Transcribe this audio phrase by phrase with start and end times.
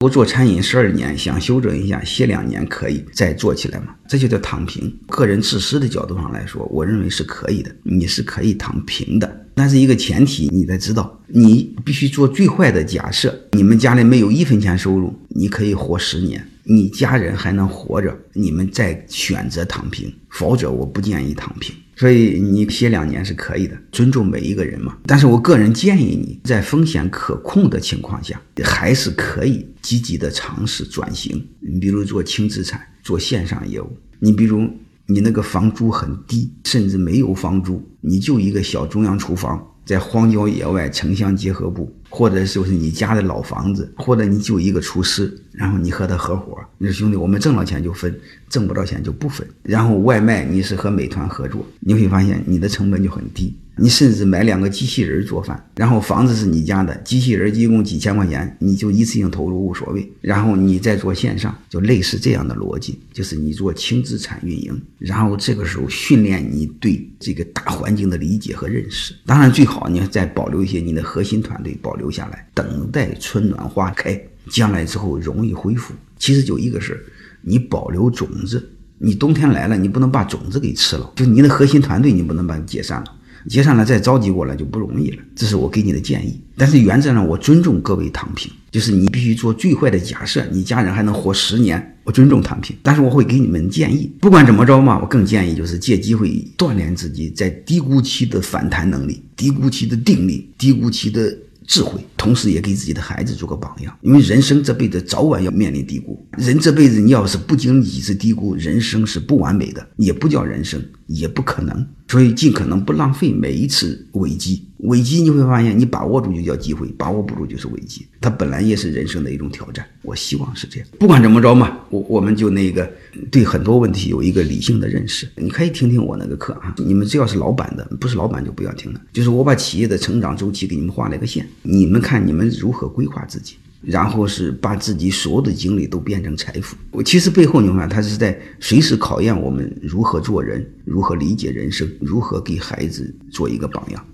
[0.00, 3.94] 不做餐饮十二年，想休整一下，歇两年可以再做起来吗？
[4.08, 4.90] 这就叫躺平。
[5.08, 9.39] 个人自私的角度上来说，我认为是可以的，你是可以躺平的。
[9.60, 20.10] 但是一个前提，你得知道，你必须做最坏的假设：你们家里没有一分钱收入，你可以活十年，你家人还能活着，你们再选择躺平。
[20.30, 21.76] 否则，我不建议躺平。
[21.94, 24.96] 所以你歇两年是可以的，尊重每一个人嘛。
[25.04, 31.46] 但是我个人建议你在风险可控的情况下，还是可以积极的尝试转型。
[31.60, 33.94] 你比如做轻资产，做线上业务。
[34.20, 34.66] 你比如
[35.10, 41.92] 你那个房租很低，甚至没有房租，你就一个小中央厨房，在荒郊野外城乡结合部。
[42.12, 48.12] 或者就是你家的老房子，或者你就一个厨师，然后你和他合伙，你说兄弟，我们挣了钱就分，
[48.48, 49.46] 挣不到钱就不分。
[49.62, 53.56] 然后外卖你是和美团合作，你会发现你的成本就很低。
[53.82, 60.06] 你甚至买两个机器人做饭，然后房子是你家的，机器人一共几千块钱，你就一次性投入无所谓。
[60.20, 69.14] 然后你再做线上，就类似这样的逻辑，就是你做轻资产运营，然后这个时候训练你对这个大环境的理解和认识。
[69.24, 75.94] 当然最好你再保留一些你的核心团队保留下来，等待春暖花开，将来之后容易恢复。
[76.18, 77.00] 其实就一个事儿，
[77.40, 78.62] 你保留种子，
[78.98, 83.06] 你冬天来了，你不能把种子给吃了，就你的核心团队你不能把它解散了。
[83.48, 86.40] 接下来再召集过来就不容易了，这是我给你的建议。
[86.56, 92.76] 但是原则上我尊重各位躺平，就是你必须做最坏的假设，你家人还能活十年，我尊重躺平。
[92.82, 101.36] 但是我会给你们建议，不管怎么着嘛，我更建议就是借机会锻炼自己在低谷期的反弹能力、低谷期的定力、低谷期的。
[101.66, 106.26] 智慧，同时也给自己的孩子做个榜样，因为人生这辈子早晚要面临低谷。
[106.36, 111.86] 人这辈子你要是不经历几次低谷，人生是不完美的，也不叫人生，也不可能。
[112.08, 114.64] 所以尽可能不浪费每一次危机。
[114.78, 118.04] 危机你会发现，你把握住就叫机会，把握不住就是危机。
[118.20, 119.86] 它本来也是人生的一种挑战。
[120.02, 120.88] 我希望是这样。
[120.98, 122.90] 不管怎么着嘛，我我们就那个
[123.30, 125.28] 对很多问题有一个理性的认识。
[125.36, 126.74] 你可以听听我那个课啊。
[126.78, 129.00] 你们只要是老板的，不是老板就不要听了。
[129.12, 136.76] 就是我把企业的成长周期给你们画了一个线，你们看你们如何规划自己，然后是把自己所有的精力都变成财富。
[136.92, 144.06] 我其实背后你看，他是在随时考验我们如何做人，如何理解人生，如何给孩子做一个榜样。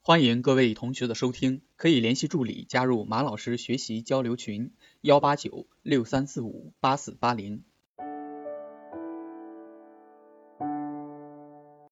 [0.00, 4.70] 欢迎各位同学的收听，可以联系助理加入马老师学习交流群：
[5.00, 7.62] 幺八九六三四五八四八零。